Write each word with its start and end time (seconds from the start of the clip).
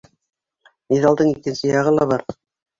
Миҙалдың 0.95 1.31
икенсе 1.35 1.71
яғы 1.77 1.97
ла 2.01 2.11
бар. 2.17 2.29